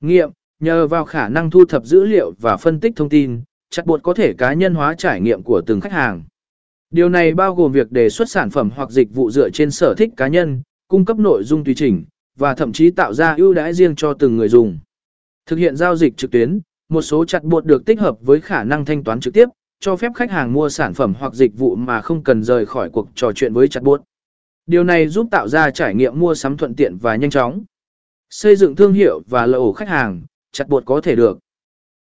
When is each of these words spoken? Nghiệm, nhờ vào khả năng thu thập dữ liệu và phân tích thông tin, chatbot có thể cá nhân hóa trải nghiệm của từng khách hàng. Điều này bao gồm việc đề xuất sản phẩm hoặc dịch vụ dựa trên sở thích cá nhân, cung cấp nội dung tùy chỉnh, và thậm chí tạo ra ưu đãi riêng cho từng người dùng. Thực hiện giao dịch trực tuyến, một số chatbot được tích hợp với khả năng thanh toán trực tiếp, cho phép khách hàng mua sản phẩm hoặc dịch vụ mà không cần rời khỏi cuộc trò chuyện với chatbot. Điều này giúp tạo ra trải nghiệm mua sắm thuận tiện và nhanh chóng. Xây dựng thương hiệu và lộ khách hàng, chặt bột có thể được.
Nghiệm, 0.00 0.30
nhờ 0.60 0.86
vào 0.86 1.04
khả 1.04 1.28
năng 1.28 1.50
thu 1.50 1.64
thập 1.64 1.84
dữ 1.84 2.04
liệu 2.04 2.32
và 2.40 2.56
phân 2.56 2.80
tích 2.80 2.92
thông 2.96 3.08
tin, 3.08 3.40
chatbot 3.70 4.02
có 4.02 4.14
thể 4.14 4.32
cá 4.32 4.52
nhân 4.52 4.74
hóa 4.74 4.94
trải 4.94 5.20
nghiệm 5.20 5.42
của 5.42 5.62
từng 5.66 5.80
khách 5.80 5.92
hàng. 5.92 6.24
Điều 6.90 7.08
này 7.08 7.34
bao 7.34 7.54
gồm 7.54 7.72
việc 7.72 7.92
đề 7.92 8.08
xuất 8.08 8.30
sản 8.30 8.50
phẩm 8.50 8.70
hoặc 8.76 8.90
dịch 8.90 9.14
vụ 9.14 9.30
dựa 9.30 9.50
trên 9.50 9.70
sở 9.70 9.94
thích 9.98 10.10
cá 10.16 10.28
nhân, 10.28 10.62
cung 10.88 11.04
cấp 11.04 11.18
nội 11.18 11.44
dung 11.44 11.64
tùy 11.64 11.74
chỉnh, 11.74 12.04
và 12.38 12.54
thậm 12.54 12.72
chí 12.72 12.90
tạo 12.90 13.14
ra 13.14 13.34
ưu 13.38 13.54
đãi 13.54 13.74
riêng 13.74 13.94
cho 13.96 14.14
từng 14.14 14.36
người 14.36 14.48
dùng. 14.48 14.78
Thực 15.46 15.56
hiện 15.56 15.76
giao 15.76 15.96
dịch 15.96 16.16
trực 16.16 16.30
tuyến, 16.30 16.60
một 16.88 17.02
số 17.02 17.24
chatbot 17.24 17.64
được 17.64 17.86
tích 17.86 18.00
hợp 18.00 18.16
với 18.20 18.40
khả 18.40 18.64
năng 18.64 18.84
thanh 18.84 19.04
toán 19.04 19.20
trực 19.20 19.34
tiếp, 19.34 19.48
cho 19.80 19.96
phép 19.96 20.12
khách 20.14 20.30
hàng 20.30 20.52
mua 20.52 20.68
sản 20.68 20.94
phẩm 20.94 21.14
hoặc 21.18 21.34
dịch 21.34 21.58
vụ 21.58 21.76
mà 21.76 22.00
không 22.00 22.22
cần 22.22 22.42
rời 22.42 22.66
khỏi 22.66 22.90
cuộc 22.90 23.08
trò 23.14 23.32
chuyện 23.32 23.52
với 23.52 23.68
chatbot. 23.68 24.02
Điều 24.66 24.84
này 24.84 25.08
giúp 25.08 25.28
tạo 25.30 25.48
ra 25.48 25.70
trải 25.70 25.94
nghiệm 25.94 26.18
mua 26.18 26.34
sắm 26.34 26.56
thuận 26.56 26.74
tiện 26.74 26.96
và 26.96 27.16
nhanh 27.16 27.30
chóng. 27.30 27.64
Xây 28.30 28.56
dựng 28.56 28.76
thương 28.76 28.92
hiệu 28.92 29.22
và 29.26 29.46
lộ 29.46 29.72
khách 29.72 29.88
hàng, 29.88 30.22
chặt 30.52 30.68
bột 30.68 30.86
có 30.86 31.00
thể 31.00 31.16
được. 31.16 31.38